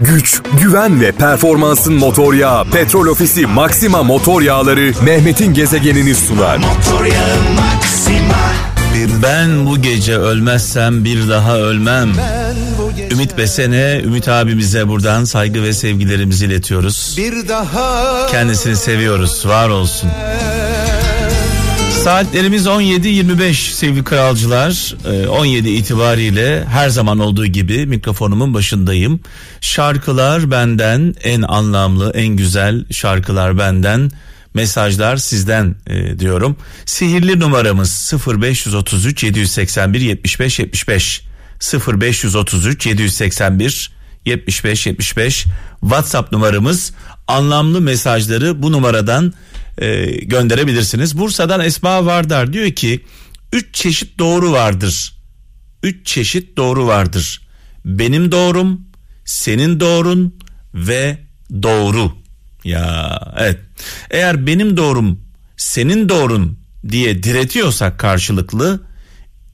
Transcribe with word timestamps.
güç, 0.00 0.42
güven 0.62 1.00
ve 1.00 1.12
performansın 1.12 1.94
motor 1.94 2.34
yağı 2.34 2.64
Petrol 2.64 3.06
Ofisi 3.06 3.46
Maxima 3.46 4.02
Motor 4.02 4.42
Yağları 4.42 4.92
Mehmet'in 5.02 5.54
gezegenini 5.54 6.14
sunar. 6.14 6.60
Ben 9.22 9.66
bu 9.66 9.82
gece 9.82 10.16
ölmezsem 10.16 11.04
bir 11.04 11.28
daha 11.28 11.58
ölmem. 11.58 12.12
Ümit 13.10 13.38
Besene, 13.38 14.00
Ümit 14.04 14.28
abimize 14.28 14.88
buradan 14.88 15.24
saygı 15.24 15.62
ve 15.62 15.72
sevgilerimizi 15.72 16.46
iletiyoruz. 16.46 17.14
Bir 17.18 17.48
daha 17.48 18.26
Kendisini 18.26 18.76
seviyoruz, 18.76 19.46
var 19.46 19.68
olsun. 19.68 20.10
Saatlerimiz 22.04 22.66
17.25 22.66 23.54
sevgili 23.54 24.04
kralcılar. 24.04 24.96
17 25.28 25.68
ee, 25.68 25.72
itibariyle 25.72 26.64
her 26.64 26.88
zaman 26.88 27.18
olduğu 27.18 27.46
gibi 27.46 27.86
mikrofonumun 27.86 28.54
başındayım. 28.54 29.20
Şarkılar 29.60 30.50
benden 30.50 31.14
en 31.24 31.42
anlamlı, 31.42 32.12
en 32.14 32.28
güzel 32.28 32.84
şarkılar 32.90 33.58
benden. 33.58 34.10
Mesajlar 34.54 35.16
sizden 35.16 35.76
e, 35.86 36.18
diyorum. 36.18 36.56
Sihirli 36.86 37.40
numaramız 37.40 38.12
0533 38.26 39.24
781 39.24 40.00
75 40.00 40.58
75 40.58 41.22
0533 41.88 42.86
781 42.86 43.90
75 44.26 44.86
75 44.86 45.46
WhatsApp 45.80 46.32
numaramız 46.32 46.92
anlamlı 47.28 47.80
mesajları 47.80 48.62
bu 48.62 48.72
numaradan 48.72 49.32
e, 49.80 50.04
gönderebilirsiniz. 50.22 51.18
Bursa'dan 51.18 51.60
Esma 51.60 52.06
Vardar 52.06 52.52
diyor 52.52 52.70
ki 52.70 53.04
üç 53.52 53.74
çeşit 53.74 54.18
doğru 54.18 54.52
vardır. 54.52 55.16
Üç 55.82 56.06
çeşit 56.06 56.56
doğru 56.56 56.86
vardır. 56.86 57.42
Benim 57.84 58.32
doğrum, 58.32 58.80
senin 59.24 59.80
doğrun 59.80 60.38
ve 60.74 61.18
doğru. 61.62 62.12
Ya 62.64 63.20
evet. 63.38 63.58
Eğer 64.10 64.46
benim 64.46 64.76
doğrum, 64.76 65.20
senin 65.56 66.08
doğrun 66.08 66.58
diye 66.88 67.22
diretiyorsak 67.22 67.98
karşılıklı 67.98 68.80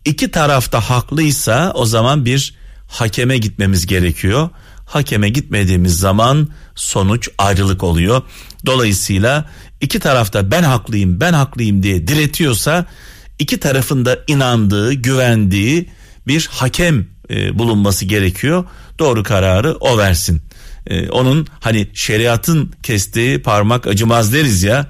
iki 0.05 0.31
tarafta 0.31 0.81
haklıysa 0.81 1.73
o 1.75 1.87
zaman 1.87 2.25
bir 2.25 2.55
hakeme 2.89 3.39
gitmemiz 3.39 3.87
gerekiyor. 3.87 4.51
Hakeme 4.87 5.29
gitmediğimiz 5.29 5.99
zaman 5.99 6.49
sonuç 6.75 7.29
ayrılık 7.39 7.83
oluyor. 7.83 8.23
Dolayısıyla 8.67 9.51
iki 9.81 9.99
tarafta 9.99 10.51
ben 10.51 10.63
haklıyım 10.63 11.21
ben 11.21 11.33
haklıyım 11.33 11.83
diye 11.83 12.07
diretiyorsa 12.07 12.87
iki 13.39 13.61
tarafında 13.61 14.19
inandığı 14.27 14.93
güvendiği 14.93 15.89
bir 16.27 16.49
hakem 16.53 17.07
e, 17.31 17.59
bulunması 17.59 18.05
gerekiyor. 18.05 18.65
Doğru 18.99 19.23
kararı 19.23 19.77
o 19.81 19.99
versin. 19.99 20.43
E, 20.87 21.09
onun 21.09 21.47
hani 21.61 21.89
şeriatın 21.95 22.73
kestiği 22.83 23.43
parmak 23.43 23.87
acımaz 23.87 24.33
deriz 24.33 24.63
ya 24.63 24.87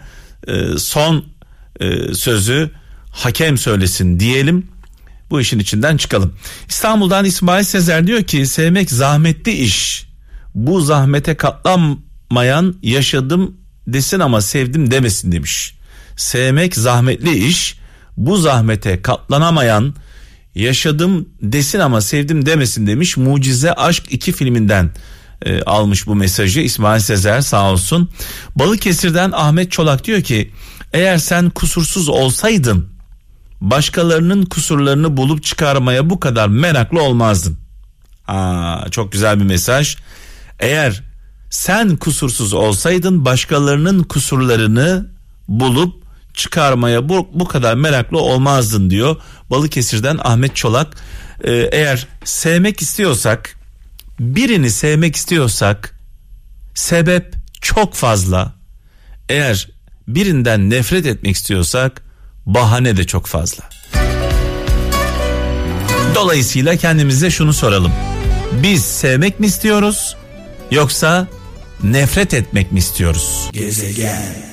e, 0.49 0.79
son 0.79 1.25
e, 1.81 2.15
sözü 2.15 2.71
hakem 3.11 3.59
söylesin 3.59 4.21
diyelim 4.21 4.67
bu 5.31 5.41
işin 5.41 5.59
içinden 5.59 5.97
çıkalım. 5.97 6.35
İstanbul'dan 6.69 7.25
İsmail 7.25 7.65
Sezer 7.65 8.07
diyor 8.07 8.23
ki 8.23 8.47
sevmek 8.47 8.91
zahmetli 8.91 9.53
iş. 9.53 10.07
Bu 10.55 10.81
zahmete 10.81 11.37
katlanmayan 11.37 12.75
yaşadım 12.83 13.57
desin 13.87 14.21
ama 14.21 14.41
sevdim 14.41 14.91
demesin 14.91 15.33
demiş. 15.33 15.75
Sevmek 16.17 16.77
zahmetli 16.77 17.47
iş. 17.47 17.79
Bu 18.17 18.37
zahmete 18.37 19.03
katlanamayan 19.03 19.95
yaşadım 20.55 21.29
desin 21.43 21.79
ama 21.79 22.01
sevdim 22.01 22.47
demesin 22.47 22.87
demiş. 22.87 23.17
Mucize 23.17 23.73
Aşk 23.73 24.05
2 24.11 24.33
filminden 24.33 24.91
e, 25.47 25.63
almış 25.63 26.07
bu 26.07 26.15
mesajı 26.15 26.61
İsmail 26.61 27.01
Sezer 27.01 27.41
sağ 27.41 27.73
olsun. 27.73 28.11
Balıkesir'den 28.57 29.33
Ahmet 29.35 29.73
Çolak 29.73 30.05
diyor 30.05 30.23
ki 30.23 30.53
eğer 30.93 31.19
sen 31.19 31.51
kusursuz 31.51 32.09
olsaydın 32.09 32.96
başkalarının 33.61 34.45
kusurlarını 34.45 35.17
bulup 35.17 35.43
çıkarmaya 35.43 36.11
bu 36.11 36.21
kadar 36.21 36.49
meraklı 36.49 37.03
olmazdın. 37.03 37.59
Aa, 38.29 38.91
çok 38.91 39.13
güzel 39.13 39.41
bir 39.41 39.45
mesaj. 39.45 39.97
Eğer 40.61 41.03
sen 41.51 41.97
kusursuz 41.97 42.53
olsaydın 42.53 43.25
başkalarının 43.25 44.03
kusurlarını 44.03 45.11
bulup 45.49 46.07
çıkarmaya 46.35 47.09
bu, 47.09 47.29
bu 47.33 47.49
kadar 47.49 47.75
meraklı 47.75 48.19
olmazdın 48.19 48.91
diyor. 48.91 49.17
Balıkesir'den 49.51 50.19
Ahmet 50.25 50.57
Çolak. 50.57 50.97
Ee, 51.45 51.69
eğer 51.73 52.09
sevmek 52.25 52.83
istiyorsak 52.83 53.57
birini 54.21 54.71
sevmek 54.71 55.17
istiyorsak 55.17 55.99
sebep 56.75 57.35
çok 57.61 57.95
fazla. 57.95 58.55
Eğer 59.29 59.69
birinden 60.09 60.71
nefret 60.71 61.07
etmek 61.07 61.37
istiyorsak 61.37 62.03
bahane 62.47 62.97
de 62.97 63.05
çok 63.05 63.27
fazla. 63.27 63.65
Dolayısıyla 66.15 66.77
kendimize 66.77 67.31
şunu 67.31 67.53
soralım. 67.53 67.93
Biz 68.63 68.85
sevmek 68.85 69.41
mi 69.41 69.47
istiyoruz 69.47 70.17
yoksa 70.71 71.27
nefret 71.85 72.35
etmek 72.35 72.73
mi 72.73 72.79
istiyoruz? 72.79 73.51
Gezegen. 73.53 74.47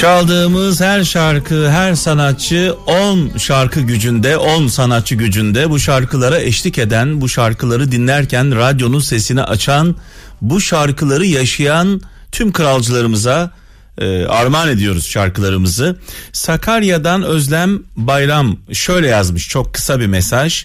Çaldığımız 0.00 0.80
her 0.80 1.04
şarkı, 1.04 1.70
her 1.70 1.94
sanatçı 1.94 2.74
10 2.86 3.38
şarkı 3.38 3.80
gücünde, 3.80 4.36
10 4.36 4.66
sanatçı 4.66 5.14
gücünde 5.14 5.70
bu 5.70 5.78
şarkılara 5.78 6.40
eşlik 6.40 6.78
eden, 6.78 7.20
bu 7.20 7.28
şarkıları 7.28 7.92
dinlerken 7.92 8.56
radyonun 8.56 9.00
sesini 9.00 9.42
açan, 9.42 9.96
bu 10.40 10.60
şarkıları 10.60 11.26
yaşayan 11.26 12.00
tüm 12.32 12.52
kralcılarımıza 12.52 13.50
e, 13.98 14.24
armağan 14.24 14.68
ediyoruz 14.68 15.06
şarkılarımızı. 15.06 15.96
Sakarya'dan 16.32 17.22
Özlem 17.22 17.82
Bayram 17.96 18.56
şöyle 18.72 19.06
yazmış 19.06 19.48
çok 19.48 19.74
kısa 19.74 20.00
bir 20.00 20.06
mesaj. 20.06 20.64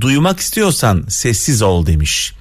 Duymak 0.00 0.40
istiyorsan 0.40 1.04
sessiz 1.08 1.62
ol 1.62 1.86
demiş. 1.86 2.32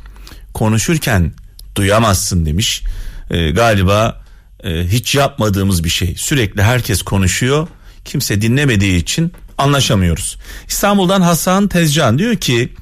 Konuşurken 0.53 1.33
duyamazsın 1.75 2.45
demiş. 2.45 2.83
E, 3.31 3.51
galiba 3.51 4.23
e, 4.63 4.87
hiç 4.87 5.15
yapmadığımız 5.15 5.83
bir 5.83 5.89
şey. 5.89 6.15
Sürekli 6.17 6.63
herkes 6.63 7.01
konuşuyor. 7.01 7.67
Kimse 8.05 8.41
dinlemediği 8.41 8.97
için 8.97 9.33
anlaşamıyoruz. 9.57 10.37
İstanbul'dan 10.67 11.21
Hasan 11.21 11.67
Tezcan 11.67 12.19
diyor 12.19 12.35
ki 12.35 12.73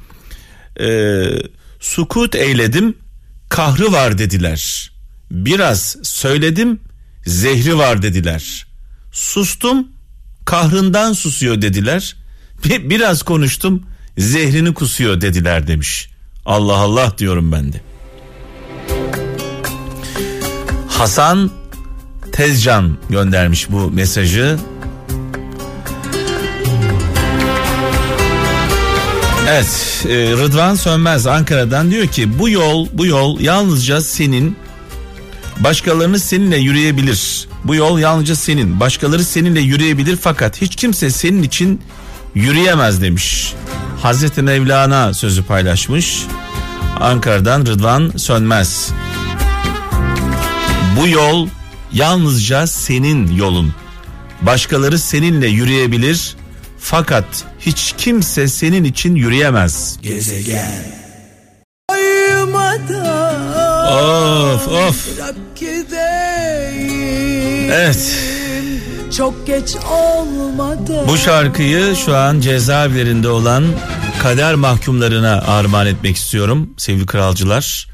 e, 0.80 1.26
sukut 1.80 2.36
eyledim 2.36 2.98
kahrı 3.50 3.92
var 3.92 4.18
dediler. 4.18 4.92
Biraz 5.32 5.98
söyledim 6.04 6.80
zehri 7.26 7.78
var 7.78 8.02
dediler. 8.02 8.66
Sustum 9.12 9.88
kahrından 10.46 11.14
susuyor 11.14 11.62
dediler. 11.62 12.16
Bir, 12.66 12.90
biraz 12.90 13.24
konuştum 13.24 13.84
zehrini 14.18 14.74
kusuyor 14.74 15.22
dediler 15.22 15.68
demiş. 15.68 16.10
Allah 16.46 16.76
Allah 16.76 17.14
diyorum 17.18 17.52
ben 17.52 17.74
de. 17.74 17.82
Hasan 20.88 21.52
Tezcan 22.32 22.98
göndermiş 23.10 23.72
bu 23.72 23.92
mesajı. 23.92 24.60
Evet, 29.50 30.06
e, 30.10 30.32
Rıdvan 30.32 30.76
Sönmez 30.76 31.28
Ankara'dan 31.28 31.92
diyor 31.92 32.08
ki 32.08 32.40
bu 32.40 32.50
yol 32.50 32.88
bu 32.94 33.06
yol 33.06 33.40
yalnızca 33.40 34.02
senin 34.02 34.58
başkalarını 35.60 36.20
seninle 36.20 36.58
yürüyebilir. 36.58 37.48
Bu 37.64 37.76
yol 37.76 38.00
yalnızca 38.00 38.36
senin. 38.36 38.80
Başkaları 38.80 39.24
seninle 39.24 39.60
yürüyebilir 39.60 40.16
fakat 40.16 40.62
hiç 40.62 40.76
kimse 40.76 41.10
senin 41.10 41.44
için 41.44 41.82
yürüyemez 42.36 43.02
demiş. 43.02 43.54
Hazreti 44.02 44.42
Mevlana 44.42 45.14
sözü 45.14 45.44
paylaşmış. 45.44 46.26
Ankara'dan 47.00 47.62
Rıdvan 47.66 48.12
Sönmez. 48.18 48.90
Bu 51.00 51.08
yol 51.08 51.48
yalnızca 51.94 52.68
senin 52.68 53.36
yolun. 53.36 53.74
Başkaları 54.42 55.00
seninle 55.00 55.48
yürüyebilir 55.48 56.36
fakat 56.80 57.26
hiç 57.60 57.94
kimse 57.98 58.48
senin 58.48 58.84
için 58.84 59.16
yürüyemez. 59.16 60.00
Gezegen. 60.02 61.04
Of 63.94 64.68
of. 64.68 65.08
Evet. 67.72 68.20
Çok 69.18 69.48
geç 69.48 69.76
olmadı. 69.76 71.06
Bu 71.08 71.18
şarkıyı 71.18 71.96
şu 71.96 72.16
an 72.16 72.40
cezaevlerinde 72.40 73.30
olan 73.30 73.64
kader 74.22 74.56
mahkumlarına 74.56 75.42
armağan 75.48 75.88
etmek 75.88 76.16
istiyorum 76.16 76.74
sevgili 76.78 77.06
kralcılar 77.06 77.88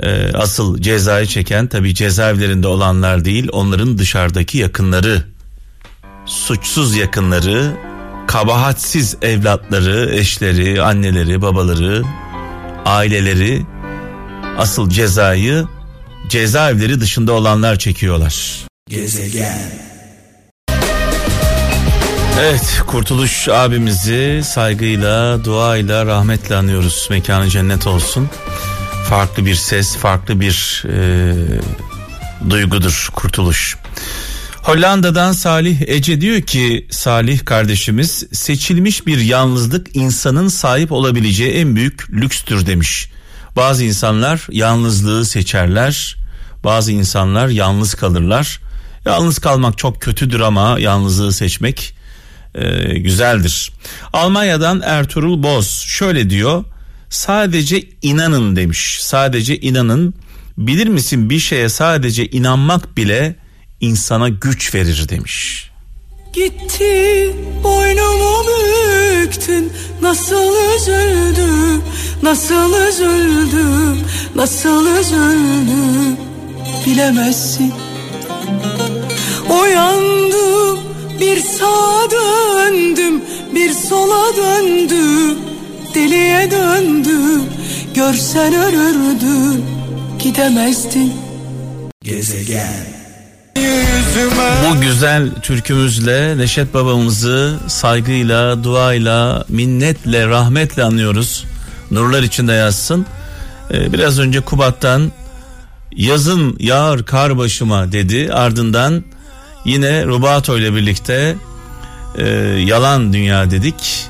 e, 0.00 0.32
asıl 0.32 0.78
cezayı 0.78 1.26
çeken 1.26 1.66
tabi 1.66 1.94
cezaevlerinde 1.94 2.68
olanlar 2.68 3.24
değil 3.24 3.48
onların 3.52 3.98
dışarıdaki 3.98 4.58
yakınları 4.58 5.24
suçsuz 6.26 6.96
yakınları 6.96 7.72
kabahatsiz 8.26 9.16
evlatları 9.22 10.10
eşleri 10.14 10.82
anneleri 10.82 11.42
babaları 11.42 12.02
aileleri 12.84 13.66
asıl 14.58 14.90
cezayı 14.90 15.64
cezaevleri 16.28 17.00
dışında 17.00 17.32
olanlar 17.32 17.78
çekiyorlar. 17.78 18.64
Gezegen 18.88 19.84
Evet 22.40 22.82
Kurtuluş 22.86 23.48
abimizi 23.48 24.42
saygıyla, 24.44 25.44
duayla, 25.44 26.06
rahmetle 26.06 26.54
anıyoruz. 26.56 27.06
Mekanı 27.10 27.48
cennet 27.48 27.86
olsun. 27.86 28.28
Farklı 29.08 29.46
bir 29.46 29.54
ses, 29.54 29.96
farklı 29.96 30.40
bir 30.40 30.84
e, 30.88 31.34
duygudur 32.50 33.08
Kurtuluş. 33.14 33.76
Hollanda'dan 34.62 35.32
Salih 35.32 35.80
Ece 35.86 36.20
diyor 36.20 36.42
ki 36.42 36.86
Salih 36.90 37.44
kardeşimiz 37.44 38.26
seçilmiş 38.32 39.06
bir 39.06 39.18
yalnızlık 39.18 39.96
insanın 39.96 40.48
sahip 40.48 40.92
olabileceği 40.92 41.52
en 41.52 41.76
büyük 41.76 42.10
lükstür 42.10 42.66
demiş. 42.66 43.10
Bazı 43.56 43.84
insanlar 43.84 44.46
yalnızlığı 44.50 45.24
seçerler. 45.24 46.16
Bazı 46.64 46.92
insanlar 46.92 47.48
yalnız 47.48 47.94
kalırlar. 47.94 48.60
Yalnız 49.04 49.38
kalmak 49.38 49.78
çok 49.78 50.00
kötüdür 50.00 50.40
ama 50.40 50.78
yalnızlığı 50.78 51.32
seçmek 51.32 51.94
e, 52.54 52.98
güzeldir. 52.98 53.72
Almanya'dan 54.12 54.82
Ertuğrul 54.84 55.42
Boz 55.42 55.68
şöyle 55.68 56.30
diyor. 56.30 56.64
Sadece 57.10 57.82
inanın 58.02 58.56
demiş. 58.56 58.98
Sadece 59.00 59.60
inanın. 59.60 60.14
Bilir 60.58 60.86
misin 60.86 61.30
bir 61.30 61.38
şeye 61.38 61.68
sadece 61.68 62.26
inanmak 62.26 62.96
bile 62.96 63.36
insana 63.80 64.28
güç 64.28 64.74
verir 64.74 65.08
demiş. 65.08 65.70
Gitti 66.34 67.32
boynumu 67.64 68.44
büktün. 68.46 69.72
Nasıl 70.02 70.76
üzüldüm 70.76 71.82
nasıl 72.22 72.88
üzüldüm 72.88 74.00
nasıl 74.34 75.00
üzüldüm 75.00 76.16
bilemezsin. 76.86 77.72
Uyandım 79.60 80.78
bir 81.20 81.40
sağa 81.40 82.10
döndüm 82.10 83.22
bir 83.54 83.72
sola 83.72 84.36
döndüm. 84.36 85.38
Deliye 85.94 86.50
döndüm 86.50 87.42
görsen 87.94 88.54
ölürdün 88.54 89.64
gidemezdin 90.18 91.12
Gezegen 92.02 93.03
bu 94.64 94.80
güzel 94.80 95.30
türkümüzle 95.42 96.38
Neşet 96.38 96.74
babamızı 96.74 97.58
saygıyla, 97.66 98.64
duayla, 98.64 99.44
minnetle, 99.48 100.26
rahmetle 100.28 100.84
anıyoruz. 100.84 101.44
Nurlar 101.90 102.22
içinde 102.22 102.52
yazsın. 102.52 103.06
Ee, 103.70 103.92
biraz 103.92 104.18
önce 104.18 104.40
Kubat'tan 104.40 105.12
yazın 105.96 106.56
yağar 106.60 107.04
kar 107.04 107.38
başıma 107.38 107.92
dedi. 107.92 108.32
Ardından 108.32 109.04
Yine 109.64 110.06
Rubato 110.06 110.58
ile 110.58 110.74
birlikte 110.74 111.36
e, 112.18 112.26
Yalan 112.66 113.12
Dünya 113.12 113.50
dedik. 113.50 114.06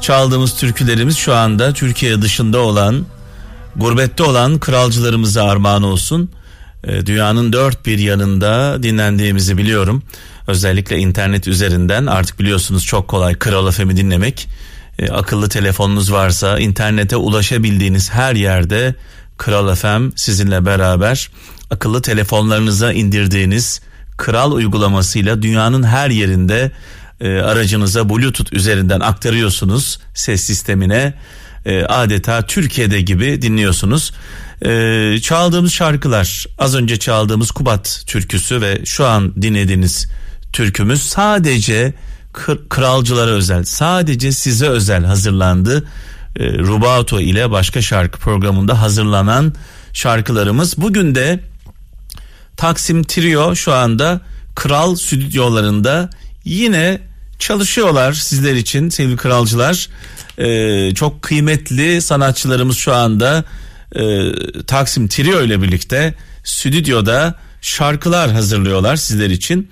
Çaldığımız 0.00 0.54
türkülerimiz 0.56 1.16
şu 1.16 1.34
anda 1.34 1.72
Türkiye 1.72 2.22
dışında 2.22 2.58
olan, 2.58 3.06
gurbette 3.76 4.22
olan 4.22 4.58
kralcılarımıza 4.58 5.44
armağan 5.44 5.82
olsun. 5.82 6.30
E, 6.84 7.06
dünyanın 7.06 7.52
dört 7.52 7.86
bir 7.86 7.98
yanında 7.98 8.82
dinlendiğimizi 8.82 9.58
biliyorum. 9.58 10.02
Özellikle 10.46 10.98
internet 10.98 11.48
üzerinden 11.48 12.06
artık 12.06 12.40
biliyorsunuz 12.40 12.84
çok 12.84 13.08
kolay 13.08 13.34
Kral 13.34 13.70
FM'i 13.70 13.96
dinlemek. 13.96 14.48
E, 14.98 15.10
akıllı 15.10 15.48
telefonunuz 15.48 16.12
varsa 16.12 16.58
internete 16.58 17.16
ulaşabildiğiniz 17.16 18.10
her 18.10 18.34
yerde 18.34 18.94
Kral 19.38 19.74
FM 19.74 20.16
sizinle 20.16 20.66
beraber 20.66 21.30
akıllı 21.70 22.02
telefonlarınıza 22.02 22.92
indirdiğiniz 22.92 23.80
Kral 24.16 24.52
uygulamasıyla 24.52 25.42
dünyanın 25.42 25.82
her 25.82 26.10
yerinde 26.10 26.70
e, 27.20 27.38
aracınıza 27.38 28.08
Bluetooth 28.08 28.52
üzerinden 28.52 29.00
aktarıyorsunuz 29.00 29.98
ses 30.14 30.42
sistemine. 30.42 31.14
E, 31.66 31.84
adeta 31.84 32.46
Türkiye'de 32.46 33.00
gibi 33.00 33.42
dinliyorsunuz. 33.42 34.12
E, 34.64 35.20
çaldığımız 35.22 35.72
şarkılar 35.72 36.46
az 36.58 36.74
önce 36.74 36.98
çaldığımız 36.98 37.50
Kubat 37.50 38.02
türküsü 38.06 38.60
ve 38.60 38.80
şu 38.84 39.06
an 39.06 39.42
dinlediğiniz 39.42 40.08
türkümüz 40.52 41.02
sadece 41.02 41.94
kralcılara 42.68 43.30
özel 43.30 43.64
sadece 43.64 44.32
size 44.32 44.68
özel 44.68 45.04
hazırlandı. 45.04 45.84
E, 46.36 46.58
Rubato 46.58 47.20
ile 47.20 47.50
başka 47.50 47.82
şarkı 47.82 48.18
programında 48.18 48.82
hazırlanan 48.82 49.54
şarkılarımız. 49.92 50.78
Bugün 50.78 51.14
de 51.14 51.40
Taksim 52.56 53.04
Trio 53.04 53.54
şu 53.54 53.72
anda 53.72 54.20
Kral 54.54 54.96
stüdyolarında 54.96 56.10
yine 56.44 57.00
çalışıyorlar 57.38 58.12
sizler 58.12 58.54
için 58.54 58.88
sevgili 58.88 59.16
kralcılar. 59.16 59.88
Ee, 60.38 60.94
çok 60.94 61.22
kıymetli 61.22 62.02
sanatçılarımız 62.02 62.76
şu 62.76 62.94
anda 62.94 63.44
e, 63.96 64.32
Taksim 64.66 65.08
Trio 65.08 65.42
ile 65.42 65.62
birlikte 65.62 66.14
stüdyoda 66.44 67.34
şarkılar 67.60 68.30
hazırlıyorlar 68.30 68.96
sizler 68.96 69.30
için. 69.30 69.70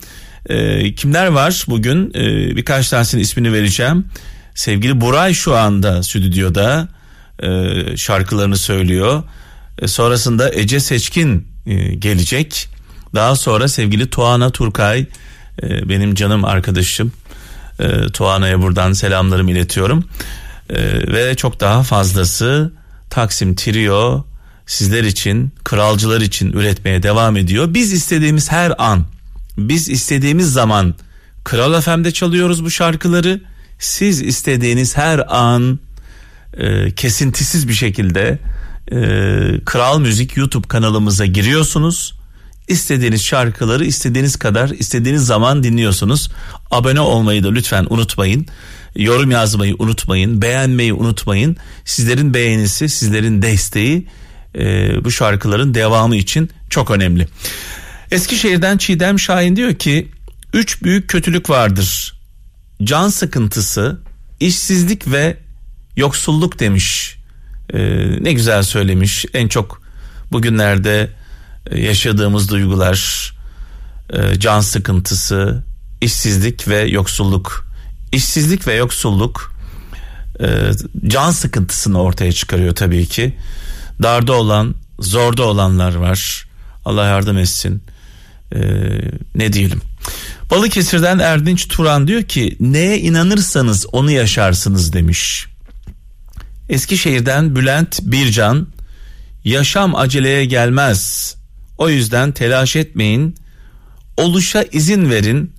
Ee, 0.48 0.94
kimler 0.94 1.26
var 1.26 1.64
bugün? 1.68 2.12
Ee, 2.14 2.56
birkaç 2.56 2.88
tanesinin 2.88 3.22
ismini 3.22 3.52
vereceğim. 3.52 4.06
Sevgili 4.54 5.00
Buray 5.00 5.32
şu 5.34 5.56
anda 5.56 6.02
stüdyoda 6.02 6.88
e, 7.42 7.72
şarkılarını 7.96 8.56
söylüyor. 8.56 9.22
E, 9.78 9.88
sonrasında 9.88 10.54
Ece 10.54 10.80
Seçkin 10.80 11.48
e, 11.66 11.74
gelecek. 11.94 12.68
Daha 13.14 13.36
sonra 13.36 13.68
sevgili 13.68 14.10
Tuana 14.10 14.50
Turkay 14.50 15.06
e, 15.62 15.88
benim 15.88 16.14
canım 16.14 16.44
arkadaşım 16.44 17.12
e, 17.80 18.08
Tuana'ya 18.12 18.62
buradan 18.62 18.92
selamlarımı 18.92 19.50
iletiyorum. 19.50 20.04
E, 20.70 20.76
ve 21.12 21.34
çok 21.34 21.60
daha 21.60 21.82
fazlası 21.82 22.72
Taksim 23.16 23.54
Trio 23.54 24.24
sizler 24.66 25.04
için, 25.04 25.52
kralcılar 25.64 26.20
için 26.20 26.52
üretmeye 26.52 27.02
devam 27.02 27.36
ediyor. 27.36 27.74
Biz 27.74 27.92
istediğimiz 27.92 28.52
her 28.52 28.72
an, 28.78 29.04
biz 29.58 29.88
istediğimiz 29.88 30.52
zaman 30.52 30.94
Kral 31.44 31.80
FM'de 31.80 32.10
çalıyoruz 32.10 32.64
bu 32.64 32.70
şarkıları. 32.70 33.40
Siz 33.78 34.22
istediğiniz 34.22 34.96
her 34.96 35.36
an 35.36 35.78
e, 36.56 36.94
kesintisiz 36.94 37.68
bir 37.68 37.74
şekilde 37.74 38.38
e, 38.92 38.98
Kral 39.64 39.98
Müzik 40.00 40.36
YouTube 40.36 40.68
kanalımıza 40.68 41.26
giriyorsunuz 41.26 42.16
İstediğiniz 42.68 43.24
şarkıları 43.24 43.84
istediğiniz 43.84 44.36
kadar 44.36 44.68
istediğiniz 44.68 45.26
zaman 45.26 45.62
dinliyorsunuz. 45.62 46.30
Abone 46.70 47.00
olmayı 47.00 47.44
da 47.44 47.52
lütfen 47.52 47.86
unutmayın. 47.90 48.46
Yorum 48.96 49.30
yazmayı 49.30 49.76
unutmayın. 49.78 50.42
Beğenmeyi 50.42 50.92
unutmayın. 50.92 51.56
Sizlerin 51.84 52.34
beğenisi, 52.34 52.88
sizlerin 52.88 53.42
desteği 53.42 54.06
e, 54.58 55.04
bu 55.04 55.10
şarkıların 55.10 55.74
devamı 55.74 56.16
için 56.16 56.50
çok 56.70 56.90
önemli. 56.90 57.28
Eskişehir'den 58.10 58.78
Çiğdem 58.78 59.18
Şahin 59.18 59.56
diyor 59.56 59.74
ki 59.74 60.08
üç 60.52 60.82
büyük 60.82 61.08
kötülük 61.08 61.50
vardır. 61.50 62.20
Can 62.82 63.08
sıkıntısı, 63.08 64.00
işsizlik 64.40 65.12
ve 65.12 65.36
yoksulluk 65.96 66.58
demiş. 66.58 67.16
E, 67.72 67.78
ne 68.20 68.32
güzel 68.32 68.62
söylemiş. 68.62 69.26
En 69.34 69.48
çok 69.48 69.82
bugünlerde 70.32 71.10
yaşadığımız 71.74 72.50
duygular, 72.50 73.32
e, 74.10 74.40
can 74.40 74.60
sıkıntısı, 74.60 75.64
işsizlik 76.00 76.68
ve 76.68 76.80
yoksulluk. 76.80 77.65
İşsizlik 78.16 78.66
ve 78.66 78.74
yoksulluk 78.74 79.52
e, 80.40 80.46
can 81.06 81.30
sıkıntısını 81.30 82.02
ortaya 82.02 82.32
çıkarıyor 82.32 82.74
tabii 82.74 83.06
ki. 83.06 83.36
Darda 84.02 84.32
olan, 84.32 84.74
zorda 84.98 85.42
olanlar 85.42 85.94
var. 85.94 86.48
Allah 86.84 87.04
yardım 87.04 87.38
etsin. 87.38 87.82
E, 88.54 88.60
ne 89.34 89.52
diyelim. 89.52 89.80
Balıkesir'den 90.50 91.18
Erdinç 91.18 91.68
Turan 91.68 92.08
diyor 92.08 92.22
ki 92.22 92.56
neye 92.60 92.98
inanırsanız 92.98 93.86
onu 93.92 94.10
yaşarsınız 94.10 94.92
demiş. 94.92 95.46
Eskişehir'den 96.68 97.56
Bülent 97.56 98.00
Bircan 98.02 98.66
yaşam 99.44 99.94
aceleye 99.94 100.44
gelmez 100.44 101.34
o 101.78 101.88
yüzden 101.88 102.32
telaş 102.32 102.76
etmeyin. 102.76 103.34
Oluşa 104.16 104.62
izin 104.62 105.10
verin. 105.10 105.52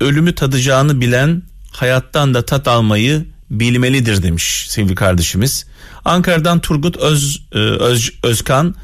Ölümü 0.00 0.34
tadacağını 0.34 1.00
bilen 1.00 1.49
hayattan 1.70 2.34
da 2.34 2.46
tat 2.46 2.68
almayı 2.68 3.26
bilmelidir 3.50 4.22
demiş 4.22 4.66
sevgili 4.68 4.94
kardeşimiz. 4.94 5.66
Ankara'dan 6.04 6.60
Turgut 6.60 6.96
Öz, 6.96 7.42
e, 7.52 7.58
Öz 7.58 8.12
Özkan 8.22 8.74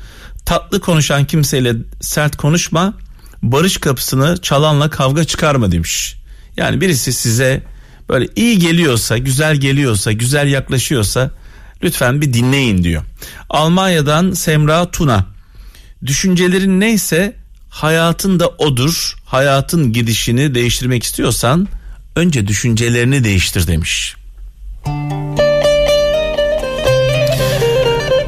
tatlı 0.44 0.80
konuşan 0.80 1.24
kimseyle 1.24 1.74
sert 2.00 2.36
konuşma 2.36 2.94
barış 3.42 3.76
kapısını 3.76 4.36
çalanla 4.42 4.90
kavga 4.90 5.24
çıkarma 5.24 5.72
demiş. 5.72 6.16
Yani 6.56 6.80
birisi 6.80 7.12
size 7.12 7.62
böyle 8.08 8.28
iyi 8.36 8.58
geliyorsa, 8.58 9.18
güzel 9.18 9.56
geliyorsa, 9.56 10.12
güzel 10.12 10.48
yaklaşıyorsa 10.48 11.30
Lütfen 11.82 12.20
bir 12.20 12.32
dinleyin 12.32 12.82
diyor. 12.84 13.02
Almanya'dan 13.50 14.32
Semra 14.32 14.90
Tuna. 14.90 15.26
Düşüncelerin 16.06 16.80
neyse 16.80 17.36
hayatın 17.68 18.40
da 18.40 18.48
odur. 18.48 19.14
Hayatın 19.24 19.92
gidişini 19.92 20.54
değiştirmek 20.54 21.02
istiyorsan 21.02 21.68
önce 22.16 22.46
düşüncelerini 22.46 23.24
değiştir 23.24 23.66
demiş. 23.66 24.16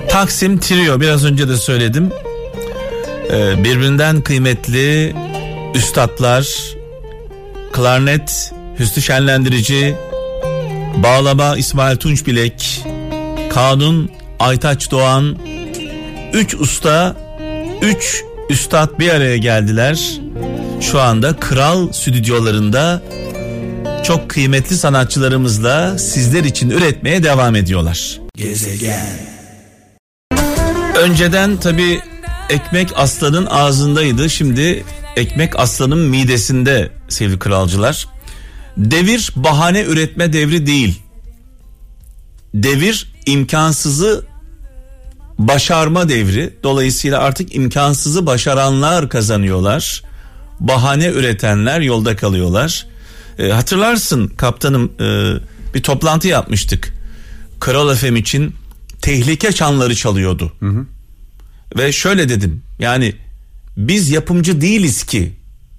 Taksim 0.09 0.59
Trio 0.59 1.00
biraz 1.00 1.25
önce 1.25 1.49
de 1.49 1.57
söyledim. 1.57 2.11
Ee, 3.30 3.64
birbirinden 3.64 4.21
kıymetli 4.21 5.14
üstadlar, 5.75 6.49
klarnet, 7.73 8.52
Hüsnü 8.78 9.02
Şenlendirici, 9.02 9.95
bağlama 10.97 11.57
İsmail 11.57 11.97
Tunç 11.97 12.26
Bilek, 12.26 12.85
Kanun 13.50 14.11
Aytaç 14.38 14.90
Doğan, 14.90 15.37
üç 16.33 16.54
usta, 16.54 17.16
üç 17.83 18.25
üstad 18.50 18.99
bir 18.99 19.11
araya 19.11 19.37
geldiler. 19.37 20.00
Şu 20.80 21.00
anda 21.00 21.37
Kral 21.37 21.92
stüdyolarında 21.92 23.02
çok 24.09 24.31
kıymetli 24.31 24.77
sanatçılarımızla 24.77 25.99
sizler 25.99 26.45
için 26.45 26.71
üretmeye 26.71 27.23
devam 27.23 27.57
ediyorlar. 27.57 28.21
Gezegen. 28.37 29.07
Önceden 30.99 31.57
tabi 31.57 32.00
ekmek 32.50 32.88
aslanın 32.97 33.47
ağzındaydı. 33.47 34.31
Şimdi 34.31 34.85
ekmek 35.17 35.59
aslanın 35.59 35.99
midesinde 35.99 36.91
sevgili 37.09 37.38
kralcılar. 37.38 38.07
Devir 38.77 39.33
bahane 39.37 39.83
üretme 39.83 40.33
devri 40.33 40.67
değil. 40.67 41.03
Devir 42.55 43.12
imkansızı 43.27 44.25
başarma 45.38 46.09
devri. 46.09 46.55
Dolayısıyla 46.62 47.19
artık 47.21 47.55
imkansızı 47.55 48.27
başaranlar 48.27 49.09
kazanıyorlar. 49.09 50.03
Bahane 50.61 51.07
üretenler 51.07 51.81
yolda 51.81 52.17
kalıyorlar. 52.17 52.87
E, 53.38 53.49
hatırlarsın 53.49 54.26
kaptanım 54.26 54.92
e, 55.00 55.35
bir 55.75 55.83
toplantı 55.83 56.28
yapmıştık. 56.28 56.92
Kral 57.61 57.95
FM 57.95 58.16
için 58.16 58.54
tehlike 59.02 59.52
çanları 59.52 59.97
çalıyordu. 59.97 60.52
Hı 60.61 60.66
hı. 60.66 60.87
Ve 61.78 61.92
şöyle 61.92 62.28
dedim 62.28 62.62
yani 62.78 63.14
biz 63.76 64.11
yapımcı 64.11 64.61
değiliz 64.61 65.04
ki. 65.04 65.33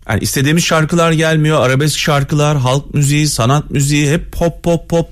Yani 0.10 0.20
istediğimiz 0.24 0.64
şarkılar 0.64 1.12
gelmiyor. 1.12 1.62
Arabesk 1.62 2.00
şarkılar, 2.00 2.58
halk 2.58 2.94
müziği, 2.94 3.28
sanat 3.28 3.72
müziği 3.72 4.12
hep 4.12 4.32
pop 4.32 4.64
pop 4.64 4.90
pop 4.90 5.10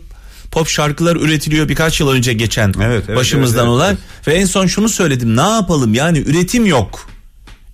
pop 0.51 0.67
şarkılar 0.67 1.15
üretiliyor 1.15 1.69
birkaç 1.69 1.99
yıl 1.99 2.09
önce 2.09 2.33
geçen 2.33 2.73
evet, 2.81 3.03
evet, 3.07 3.17
başımızdan 3.17 3.59
evet, 3.59 3.67
evet, 3.67 3.75
olay. 3.75 3.89
Evet. 3.89 4.27
Ve 4.27 4.33
en 4.33 4.45
son 4.45 4.67
şunu 4.67 4.89
söyledim. 4.89 5.37
Ne 5.37 5.41
yapalım? 5.41 5.93
Yani 5.93 6.17
üretim 6.17 6.65
yok. 6.65 7.09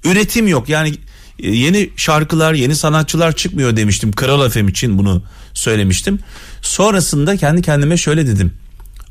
Üretim 0.03 0.47
yok. 0.47 0.69
Yani 0.69 0.95
yeni 1.39 1.89
şarkılar, 1.97 2.53
yeni 2.53 2.75
sanatçılar 2.75 3.35
çıkmıyor 3.35 3.77
demiştim. 3.77 4.11
Kral 4.11 4.49
FM 4.49 4.67
için 4.67 4.97
bunu 4.97 5.23
söylemiştim. 5.53 6.19
Sonrasında 6.61 7.37
kendi 7.37 7.61
kendime 7.61 7.97
şöyle 7.97 8.27
dedim. 8.27 8.53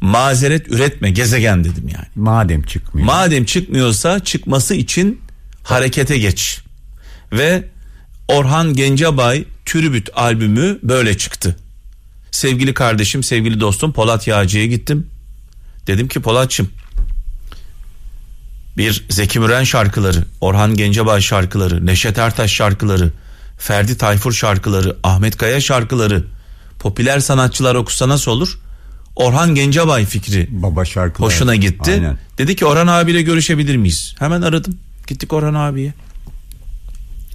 Mazeret 0.00 0.68
üretme 0.68 1.10
gezegen 1.10 1.64
dedim 1.64 1.88
yani. 1.94 2.06
Madem 2.14 2.62
çıkmıyor. 2.62 3.06
Madem 3.06 3.44
çıkmıyorsa 3.44 4.20
çıkması 4.20 4.74
için 4.74 5.20
harekete 5.62 6.18
geç. 6.18 6.60
Ve 7.32 7.64
Orhan 8.28 8.74
Gencebay 8.74 9.44
Türübüt 9.64 10.10
albümü 10.14 10.78
böyle 10.82 11.18
çıktı. 11.18 11.56
Sevgili 12.30 12.74
kardeşim, 12.74 13.22
sevgili 13.22 13.60
dostum 13.60 13.92
Polat 13.92 14.26
Yağcı'ya 14.26 14.66
gittim. 14.66 15.06
Dedim 15.86 16.08
ki 16.08 16.20
Polatçım 16.20 16.70
bir 18.76 19.04
Zeki 19.10 19.40
Müren 19.40 19.64
şarkıları, 19.64 20.24
Orhan 20.40 20.74
Gencebay 20.76 21.20
şarkıları, 21.20 21.86
Neşet 21.86 22.18
Ertaş 22.18 22.52
şarkıları, 22.52 23.12
Ferdi 23.58 23.98
Tayfur 23.98 24.32
şarkıları, 24.32 24.96
Ahmet 25.02 25.36
Kaya 25.36 25.60
şarkıları 25.60 26.24
popüler 26.78 27.20
sanatçılar 27.20 27.74
okusa 27.74 28.08
nasıl 28.08 28.30
olur? 28.30 28.58
Orhan 29.16 29.54
Gencebay 29.54 30.04
fikri 30.04 30.48
Baba 30.50 30.84
şarkılar. 30.84 31.26
hoşuna 31.26 31.54
gitti. 31.56 31.92
Aynen. 31.92 32.18
Dedi 32.38 32.56
ki 32.56 32.66
Orhan 32.66 32.86
abiyle 32.86 33.22
görüşebilir 33.22 33.76
miyiz? 33.76 34.14
Hemen 34.18 34.42
aradım. 34.42 34.78
Gittik 35.06 35.32
Orhan 35.32 35.54
abiye. 35.54 35.94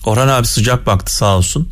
Orhan 0.06 0.27
abi 0.27 0.48
sıcak 0.48 0.86
baktı 0.86 1.15
sağ 1.15 1.38
olsun. 1.38 1.70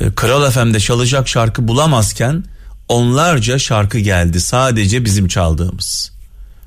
Ee, 0.00 0.14
Kral 0.14 0.50
FM'de 0.50 0.80
çalacak 0.80 1.28
şarkı 1.28 1.68
bulamazken 1.68 2.44
onlarca 2.88 3.58
şarkı 3.58 3.98
geldi 3.98 4.40
sadece 4.40 5.04
bizim 5.04 5.28
çaldığımız. 5.28 6.12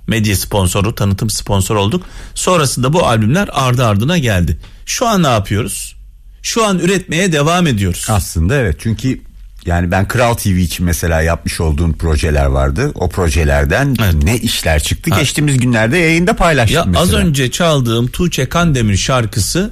Medya 0.08 0.36
sponsoru, 0.36 0.96
tanıtım 0.96 1.30
sponsor 1.30 1.76
olduk. 1.76 2.04
Sonrasında 2.36 2.94
bu 2.94 3.08
albümler 3.08 3.50
ardı 3.52 3.86
ardına 3.86 4.18
geldi. 4.18 4.58
Şu 4.86 5.08
an 5.08 5.24
ne 5.24 5.28
yapıyoruz? 5.28 5.96
Şu 6.42 6.66
an 6.66 6.80
üretmeye 6.80 7.32
devam 7.32 7.68
ediyoruz. 7.68 8.06
Aslında 8.10 8.56
evet 8.56 8.76
çünkü 8.80 9.22
yani 9.66 9.92
ben 9.92 10.08
Kral 10.08 10.34
TV 10.34 10.48
için 10.48 10.86
mesela 10.86 11.22
yapmış 11.22 11.62
olduğum 11.62 11.94
projeler 11.94 12.46
vardı. 12.46 12.92
O 12.96 13.10
projelerden 13.10 13.96
evet. 14.04 14.24
ne 14.24 14.38
işler 14.38 14.84
çıktı 14.84 15.12
ha. 15.14 15.20
geçtiğimiz 15.20 15.58
günlerde 15.58 15.98
yayında 15.98 16.36
paylaştım 16.36 16.76
ya 16.76 16.86
mesela. 16.86 17.04
Az 17.04 17.14
önce 17.14 17.52
çaldığım 17.52 18.08
Tuğçe 18.08 18.50
Kandemir 18.50 18.98
şarkısı 18.98 19.72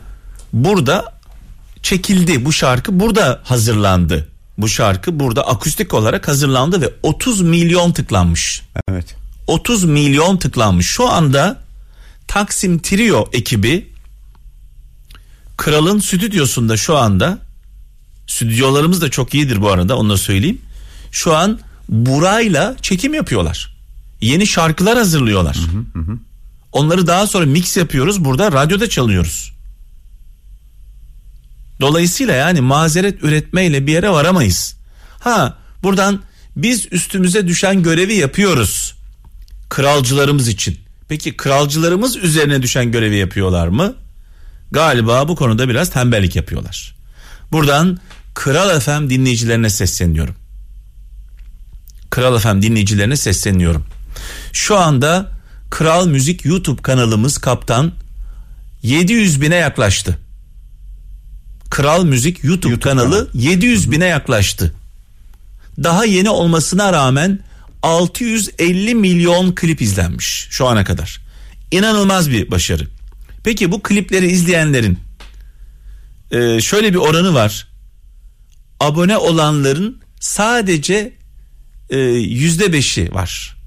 burada 0.53 1.13
çekildi 1.81 2.45
bu 2.45 2.53
şarkı 2.53 2.99
burada 2.99 3.41
hazırlandı. 3.43 4.27
Bu 4.57 4.69
şarkı 4.69 5.19
burada 5.19 5.47
akustik 5.47 5.93
olarak 5.93 6.27
hazırlandı 6.27 6.81
ve 6.81 6.89
30 7.03 7.41
milyon 7.41 7.91
tıklanmış. 7.91 8.61
Evet. 8.89 9.20
30 9.47 9.83
milyon 9.83 10.37
tıklanmış. 10.37 10.87
Şu 10.87 11.09
anda 11.09 11.61
Taksim 12.27 12.79
Trio 12.79 13.29
ekibi 13.33 13.91
Kral'ın 15.57 15.99
stüdyosunda 15.99 16.77
şu 16.77 16.97
anda 16.97 17.39
stüdyolarımız 18.27 19.01
da 19.01 19.09
çok 19.09 19.33
iyidir 19.33 19.61
bu 19.61 19.69
arada 19.71 19.97
onu 19.97 20.09
da 20.09 20.17
söyleyeyim. 20.17 20.61
Şu 21.11 21.35
an 21.35 21.59
Buray'la 21.89 22.75
çekim 22.81 23.13
yapıyorlar. 23.13 23.77
Yeni 24.21 24.47
şarkılar 24.47 24.97
hazırlıyorlar. 24.97 25.57
Hı 25.57 25.99
hı 25.99 26.11
hı. 26.11 26.17
Onları 26.71 27.07
daha 27.07 27.27
sonra 27.27 27.45
mix 27.45 27.77
yapıyoruz. 27.77 28.25
Burada 28.25 28.51
radyoda 28.51 28.89
çalıyoruz. 28.89 29.53
Dolayısıyla 31.81 32.33
yani 32.33 32.61
mazeret 32.61 33.23
üretmeyle 33.23 33.87
bir 33.87 33.91
yere 33.91 34.09
varamayız. 34.09 34.75
Ha 35.19 35.57
buradan 35.83 36.21
biz 36.55 36.87
üstümüze 36.91 37.47
düşen 37.47 37.83
görevi 37.83 38.13
yapıyoruz. 38.13 38.95
Kralcılarımız 39.71 40.47
için. 40.47 40.79
Peki 41.09 41.37
kralcılarımız 41.37 42.15
üzerine 42.17 42.61
düşen 42.61 42.91
görevi 42.91 43.15
yapıyorlar 43.15 43.67
mı? 43.67 43.95
Galiba 44.71 45.27
bu 45.27 45.35
konuda 45.35 45.69
biraz 45.69 45.89
tembellik 45.89 46.35
yapıyorlar. 46.35 46.95
Buradan 47.51 47.99
Kral 48.33 48.79
FM 48.79 49.09
dinleyicilerine 49.09 49.69
sesleniyorum. 49.69 50.35
Kral 52.09 52.39
FM 52.39 52.61
dinleyicilerine 52.61 53.17
sesleniyorum. 53.17 53.85
Şu 54.53 54.77
anda 54.77 55.31
Kral 55.69 56.07
Müzik 56.07 56.45
YouTube 56.45 56.81
kanalımız 56.81 57.37
kaptan 57.37 57.91
700 58.83 59.41
bine 59.41 59.55
yaklaştı. 59.55 60.19
Kral 61.69 62.03
Müzik 62.03 62.43
YouTube, 62.43 62.69
YouTube 62.69 62.89
kanalı 62.89 63.09
kanalı. 63.09 63.29
700 63.33 63.91
bine 63.91 64.05
yaklaştı. 64.05 64.73
Daha 65.83 66.05
yeni 66.05 66.29
olmasına 66.29 66.93
rağmen 66.93 67.39
650 67.83 68.95
milyon 68.95 69.55
klip 69.55 69.81
izlenmiş 69.81 70.47
şu 70.49 70.67
ana 70.67 70.83
kadar. 70.83 71.21
İnanılmaz 71.71 72.29
bir 72.29 72.51
başarı. 72.51 72.87
Peki 73.43 73.71
bu 73.71 73.81
klipleri 73.81 74.27
izleyenlerin 74.27 74.99
e, 76.31 76.61
şöyle 76.61 76.93
bir 76.93 76.97
oranı 76.97 77.33
var. 77.33 77.67
Abone 78.79 79.17
olanların 79.17 80.01
sadece 80.19 81.13
e, 81.89 81.97
yüzde 81.99 82.73
beşi 82.73 83.13
var. 83.13 83.57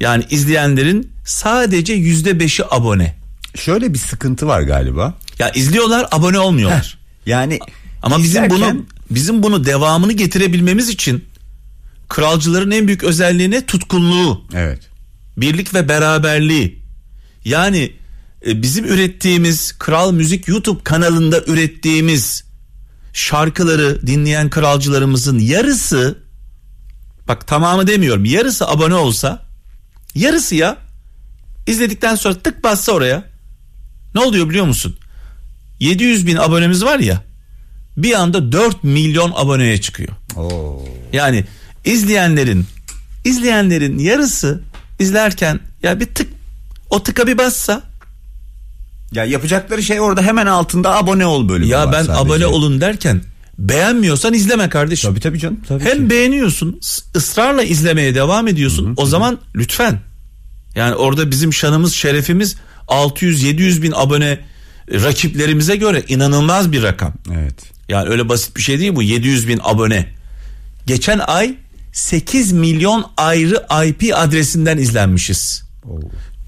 Yani 0.00 0.24
izleyenlerin 0.30 1.12
sadece 1.24 1.92
yüzde 1.92 2.40
beşi 2.40 2.74
abone. 2.74 3.16
Şöyle 3.54 3.94
bir 3.94 3.98
sıkıntı 3.98 4.46
var 4.46 4.62
galiba. 4.62 5.14
Ya 5.38 5.50
izliyorlar 5.50 6.06
abone 6.10 6.38
olmuyorlar. 6.38 6.98
Yani 7.26 7.58
ama 8.02 8.18
bizim 8.22 8.50
bunu 8.50 8.86
bizim 9.10 9.42
bunu 9.42 9.64
devamını 9.64 10.12
getirebilmemiz 10.12 10.88
için 10.88 11.24
kralcıların 12.14 12.70
en 12.70 12.86
büyük 12.86 13.04
özelliği 13.04 13.50
ne? 13.50 13.66
Tutkunluğu. 13.66 14.44
Evet. 14.54 14.80
Birlik 15.36 15.74
ve 15.74 15.88
beraberliği. 15.88 16.82
Yani 17.44 17.92
e, 18.46 18.62
bizim 18.62 18.84
ürettiğimiz 18.84 19.78
Kral 19.78 20.12
Müzik 20.12 20.48
YouTube 20.48 20.82
kanalında 20.84 21.40
ürettiğimiz 21.46 22.44
şarkıları 23.12 24.06
dinleyen 24.06 24.50
kralcılarımızın 24.50 25.38
yarısı 25.38 26.18
bak 27.28 27.46
tamamı 27.46 27.86
demiyorum 27.86 28.24
yarısı 28.24 28.68
abone 28.68 28.94
olsa 28.94 29.42
yarısı 30.14 30.54
ya 30.54 30.76
izledikten 31.66 32.14
sonra 32.14 32.34
tık 32.34 32.64
bassa 32.64 32.92
oraya 32.92 33.24
ne 34.14 34.20
oluyor 34.20 34.48
biliyor 34.48 34.66
musun? 34.66 34.96
700 35.80 36.26
bin 36.26 36.36
abonemiz 36.36 36.84
var 36.84 36.98
ya 36.98 37.22
bir 37.96 38.12
anda 38.12 38.52
4 38.52 38.84
milyon 38.84 39.32
aboneye 39.34 39.80
çıkıyor. 39.80 40.12
Oo. 40.36 40.84
Yani 41.12 41.44
izleyenlerin 41.84 42.66
izleyenlerin 43.24 43.98
yarısı 43.98 44.60
izlerken 44.98 45.60
ya 45.82 46.00
bir 46.00 46.06
tık 46.06 46.28
o 46.90 47.02
tıka 47.02 47.26
bir 47.26 47.38
bassa 47.38 47.82
Ya 49.12 49.24
yapacakları 49.24 49.82
şey 49.82 50.00
orada 50.00 50.22
hemen 50.22 50.46
altında 50.46 50.96
abone 50.96 51.26
ol 51.26 51.48
bölümü 51.48 51.66
ya 51.70 51.86
var 51.86 51.92
ben 51.92 52.02
sadece. 52.02 52.12
abone 52.20 52.46
olun 52.46 52.80
derken 52.80 53.22
beğenmiyorsan 53.58 54.34
izleme 54.34 54.68
kardeşim. 54.68 55.10
Tabii 55.10 55.20
tabii 55.20 55.38
canım. 55.38 55.60
Tabii 55.68 55.84
Hem 55.84 55.98
ki. 55.98 56.10
beğeniyorsun, 56.10 56.80
ısrarla 57.16 57.62
izlemeye 57.62 58.14
devam 58.14 58.48
ediyorsun. 58.48 58.94
o 58.96 59.06
zaman 59.06 59.38
lütfen. 59.54 60.00
Yani 60.74 60.94
orada 60.94 61.30
bizim 61.30 61.52
şanımız, 61.52 61.94
şerefimiz 61.94 62.56
600-700 62.88 63.82
bin 63.82 63.92
abone 63.96 64.38
rakiplerimize 64.92 65.76
göre 65.76 66.02
inanılmaz 66.08 66.72
bir 66.72 66.82
rakam. 66.82 67.12
Evet. 67.34 67.54
Yani 67.88 68.08
öyle 68.08 68.28
basit 68.28 68.56
bir 68.56 68.62
şey 68.62 68.80
değil 68.80 68.94
bu 68.96 69.02
700 69.02 69.48
bin 69.48 69.60
abone. 69.62 70.06
Geçen 70.86 71.18
ay 71.26 71.54
8 71.94 72.52
milyon 72.52 73.06
ayrı 73.16 73.66
IP 73.86 74.12
adresinden 74.14 74.78
izlenmişiz. 74.78 75.62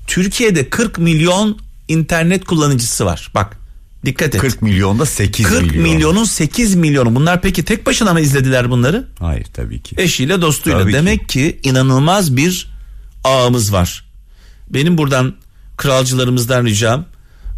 Türkiye'de 0.07 0.71
40 0.71 0.99
milyon 0.99 1.59
internet 1.89 2.45
kullanıcısı 2.45 3.05
var. 3.07 3.31
Bak 3.35 3.59
dikkat 4.05 4.35
et. 4.35 4.41
40 4.41 4.63
milyonda 4.63 5.07
8 5.07 5.47
40 5.47 5.63
milyon. 5.63 5.83
milyonun 5.83 6.25
8 6.25 6.75
milyonu. 6.75 7.15
Bunlar 7.15 7.43
peki 7.43 7.65
tek 7.65 7.87
başına 7.87 8.13
mı 8.13 8.21
izlediler 8.21 8.71
bunları? 8.71 9.09
Hayır 9.19 9.47
tabii 9.55 9.83
ki. 9.83 9.95
Eşiyle 9.99 10.41
dostuyla. 10.41 10.79
Tabii 10.79 10.91
ki. 10.91 10.97
Demek 10.99 11.29
ki. 11.29 11.61
inanılmaz 11.63 12.37
bir 12.37 12.69
ağımız 13.25 13.73
var. 13.73 14.05
Benim 14.71 14.99
buradan 14.99 15.35
kralcılarımızdan 15.77 16.65
ricam. 16.65 17.05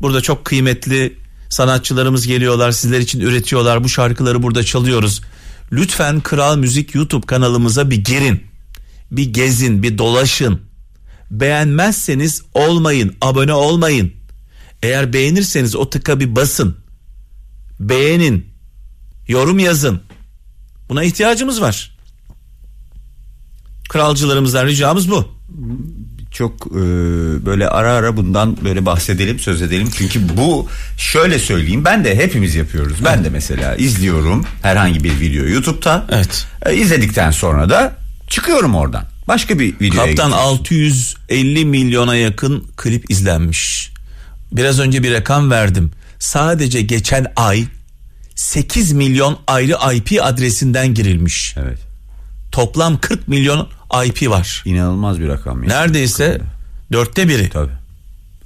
Burada 0.01 0.21
çok 0.21 0.45
kıymetli 0.45 1.17
sanatçılarımız 1.51 2.27
geliyorlar. 2.27 2.73
Sizler 2.73 3.01
için 3.01 3.21
üretiyorlar. 3.21 3.85
Bu 3.85 3.89
şarkıları 3.89 4.43
burada 4.43 4.65
çalıyoruz. 4.65 5.23
Lütfen 5.73 6.21
Kral 6.21 6.57
Müzik 6.57 6.95
YouTube 6.95 7.27
kanalımıza 7.27 7.91
bir 7.91 8.05
girin. 8.05 8.43
Bir 9.11 9.33
gezin, 9.33 9.83
bir 9.83 9.99
dolaşın. 9.99 10.61
Beğenmezseniz 11.31 12.43
olmayın, 12.55 13.17
abone 13.21 13.53
olmayın. 13.53 14.13
Eğer 14.83 15.13
beğenirseniz 15.13 15.77
o 15.77 15.91
tıka 15.91 16.21
bir 16.21 16.37
basın. 16.37 16.77
Beğenin. 17.81 18.47
Yorum 19.29 19.59
yazın. 19.59 20.01
Buna 20.89 21.05
ihtiyacımız 21.05 21.61
var. 21.61 21.99
Kralcılarımızdan 23.89 24.67
ricamız 24.67 25.11
bu. 25.11 25.29
Çok 26.33 26.67
e, 26.67 26.81
böyle 27.47 27.69
ara 27.69 27.93
ara 27.93 28.17
bundan 28.17 28.57
böyle 28.65 28.87
bahsedelim 28.87 29.39
söz 29.39 29.63
edelim. 29.63 29.89
Çünkü 29.99 30.37
bu 30.37 30.69
şöyle 30.99 31.39
söyleyeyim 31.39 31.85
ben 31.85 32.05
de 32.05 32.17
hepimiz 32.17 32.55
yapıyoruz. 32.55 32.97
Ben 33.05 33.25
de 33.25 33.31
mesela 33.31 33.77
izliyorum 33.77 34.47
herhangi 34.63 35.05
bir 35.05 35.21
video 35.21 35.47
YouTube'da. 35.47 36.07
Evet. 36.11 36.47
E, 36.67 36.75
izledikten 36.75 37.31
sonra 37.31 37.71
da 37.71 37.97
çıkıyorum 38.29 38.75
oradan. 38.75 39.05
Başka 39.29 39.59
bir 39.59 39.81
videoya 39.81 40.07
Kaptan 40.07 40.31
geçiyorum. 40.31 40.33
650 40.33 41.65
milyona 41.65 42.17
yakın 42.17 42.65
klip 42.77 43.11
izlenmiş. 43.11 43.93
Biraz 44.53 44.81
önce 44.81 45.03
bir 45.03 45.13
rakam 45.13 45.51
verdim. 45.51 45.91
Sadece 46.19 46.83
geçen 46.83 47.33
ay 47.37 47.65
8 48.35 48.93
milyon 48.93 49.39
ayrı 49.47 49.95
IP 49.95 50.19
adresinden 50.23 50.95
girilmiş. 50.95 51.55
Evet. 51.59 51.88
Toplam 52.59 53.01
40 53.01 53.29
milyon 53.29 53.69
IP 54.07 54.31
var. 54.31 54.63
İnanılmaz 54.67 55.21
bir 55.21 55.29
rakam. 55.29 55.63
ya. 55.63 55.69
Neredeyse 55.69 56.41
dörtte 56.93 57.29
biri. 57.29 57.51
Tabii. 57.51 57.73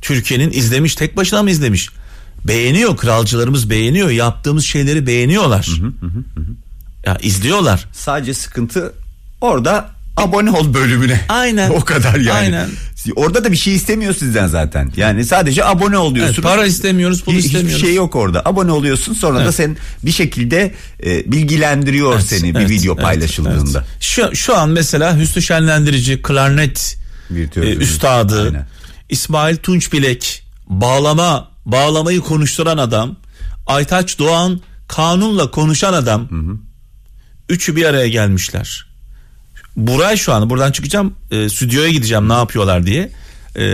Türkiye'nin 0.02 0.50
izlemiş 0.50 0.94
tek 0.94 1.16
başına 1.16 1.42
mı 1.42 1.50
izlemiş? 1.50 1.88
Beğeniyor 2.44 2.96
kralcılarımız 2.96 3.70
beğeniyor 3.70 4.10
yaptığımız 4.10 4.64
şeyleri 4.64 5.06
beğeniyorlar. 5.06 5.68
Ya 7.06 7.18
izliyorlar. 7.22 7.88
Sadece 7.92 8.34
sıkıntı 8.34 8.92
orada 9.40 9.90
abone 10.16 10.50
ol 10.50 10.74
bölümüne. 10.74 11.20
Aynen. 11.28 11.70
o 11.70 11.80
kadar 11.80 12.14
yani. 12.14 12.30
Aynen. 12.32 12.68
Orada 13.16 13.44
da 13.44 13.52
bir 13.52 13.56
şey 13.56 13.74
istemiyor 13.74 14.14
sizden 14.14 14.46
zaten. 14.46 14.92
Yani 14.96 15.24
sadece 15.24 15.64
abone 15.64 15.98
oluyorsunuz. 15.98 16.38
Evet, 16.38 16.48
para 16.54 16.66
istemiyoruz, 16.66 17.22
pul 17.22 17.32
Hiç- 17.34 17.44
istemiyoruz. 17.44 17.74
Hiçbir 17.76 17.86
şey 17.86 17.94
yok 17.94 18.16
orada. 18.16 18.42
Abone 18.44 18.72
oluyorsun 18.72 19.14
sonra 19.14 19.38
da 19.38 19.42
Evet. 19.42 19.54
sen 19.54 19.76
bir 20.02 20.12
şekilde 20.12 20.74
e, 21.04 21.32
bilgilendiriyor 21.32 22.14
Evet, 22.14 22.24
seni 22.24 22.54
bir 22.54 22.60
evet, 22.60 22.70
video 22.70 22.94
evet, 22.94 23.04
paylaşıldığında. 23.04 23.78
evet. 23.78 24.02
Şu, 24.02 24.36
şu 24.36 24.56
an 24.56 24.70
mesela 24.70 25.18
Hüsnü 25.18 25.42
Şenlendirici, 25.42 26.22
klarnet 26.22 26.96
e, 27.56 27.60
üstadı, 27.60 28.42
Aynen. 28.42 28.66
İsmail 29.08 29.56
Tunç 29.56 29.92
Bilek, 29.92 30.42
bağlama, 30.66 31.48
bağlamayı 31.64 32.20
konuşturan 32.20 32.78
adam, 32.78 33.16
Aytaç 33.66 34.18
Doğan, 34.18 34.60
kanunla 34.88 35.50
konuşan 35.50 35.92
adam. 35.92 36.28
Üçü 37.48 37.76
bir 37.76 37.84
araya 37.84 38.08
gelmişler. 38.08 38.91
Buray 39.76 40.16
şu 40.16 40.32
an 40.32 40.50
buradan 40.50 40.72
çıkacağım 40.72 41.14
e, 41.30 41.48
stüdyoya 41.48 41.90
gideceğim 41.90 42.28
ne 42.28 42.32
yapıyorlar 42.32 42.86
diye. 42.86 43.10
E, 43.56 43.64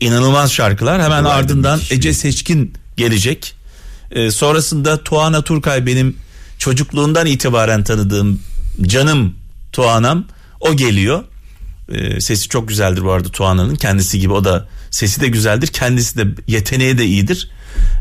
inanılmaz 0.00 0.52
şarkılar. 0.52 1.02
Hemen 1.02 1.24
Buray 1.24 1.32
da 1.32 1.36
ardından 1.36 1.80
Ece 1.90 2.12
Seçkin 2.12 2.74
gelecek. 2.96 3.54
E, 4.10 4.30
sonrasında 4.30 5.04
Tuana 5.04 5.42
Turkay 5.42 5.86
benim 5.86 6.16
çocukluğundan 6.58 7.26
itibaren 7.26 7.84
tanıdığım 7.84 8.40
canım 8.82 9.34
Tuana'm 9.72 10.24
o 10.60 10.76
geliyor. 10.76 11.24
E, 11.88 12.20
sesi 12.20 12.48
çok 12.48 12.68
güzeldir 12.68 13.04
bu 13.04 13.12
arada 13.12 13.28
Tuana'nın 13.28 13.74
kendisi 13.74 14.20
gibi 14.20 14.32
o 14.32 14.44
da 14.44 14.68
sesi 14.90 15.20
de 15.20 15.28
güzeldir 15.28 15.66
kendisi 15.66 16.18
de 16.18 16.26
yeteneği 16.46 16.98
de 16.98 17.06
iyidir. 17.06 17.50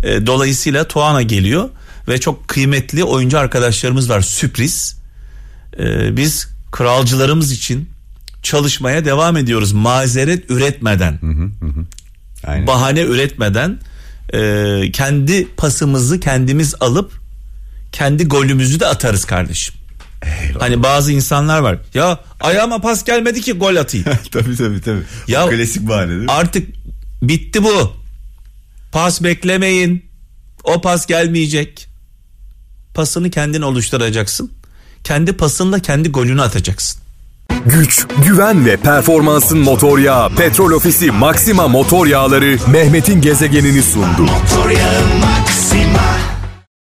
E, 0.03 0.25
dolayısıyla 0.25 0.87
Tuana 0.87 1.21
geliyor 1.21 1.69
ve 2.07 2.19
çok 2.19 2.47
kıymetli 2.47 3.03
oyuncu 3.03 3.39
arkadaşlarımız 3.39 4.09
var 4.09 4.21
sürpriz. 4.21 4.95
E, 5.79 6.17
biz 6.17 6.50
kralcılarımız 6.71 7.51
için 7.51 7.89
çalışmaya 8.43 9.05
devam 9.05 9.37
ediyoruz 9.37 9.71
mazeret 9.71 10.51
üretmeden 10.51 11.19
Aynen. 12.47 12.67
bahane 12.67 13.01
üretmeden 13.01 13.79
e, 14.33 14.91
kendi 14.93 15.47
pasımızı 15.55 16.19
kendimiz 16.19 16.75
alıp 16.79 17.11
kendi 17.91 18.25
golümüzü 18.27 18.79
de 18.79 18.87
atarız 18.87 19.25
kardeşim. 19.25 19.75
Hani 20.59 20.83
bazı 20.83 21.11
insanlar 21.11 21.59
var. 21.59 21.77
Ya 21.93 22.19
ayağıma 22.39 22.81
pas 22.81 23.03
gelmedi 23.05 23.41
ki 23.41 23.51
gol 23.53 23.75
atayım. 23.75 24.05
tabii 24.31 24.55
tabii 24.55 24.81
tabii. 24.81 25.01
Ya- 25.27 25.45
O 25.45 25.49
klasik 25.49 25.87
bahane 25.87 26.09
değil 26.09 26.19
mi? 26.21 26.31
Artık 26.31 26.69
bitti 27.21 27.63
bu. 27.63 27.93
Pas 28.91 29.23
beklemeyin. 29.23 30.05
O 30.63 30.81
pas 30.81 31.05
gelmeyecek. 31.07 31.87
Pasını 32.93 33.29
kendin 33.29 33.61
oluşturacaksın. 33.61 34.51
Kendi 35.03 35.33
pasınla 35.33 35.79
kendi 35.79 36.09
golünü 36.09 36.41
atacaksın. 36.41 37.01
Güç, 37.65 38.05
güven 38.25 38.65
ve 38.65 38.77
performansın 38.77 39.59
motor 39.59 39.99
yağı 39.99 40.29
Petrol 40.29 40.71
Ofisi 40.71 41.11
Maxima 41.11 41.67
Motor 41.67 42.07
Yağları 42.07 42.57
Mehmet'in 42.71 43.21
gezegenini 43.21 43.83
sundu. 43.83 44.21
Motor 44.21 44.69
yağı 44.69 45.01
Maxima 45.21 46.17